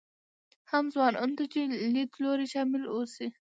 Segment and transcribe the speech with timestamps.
[0.71, 1.59] هم ځوانانو ته چې
[1.95, 3.27] لیدلوري شامل اوسي.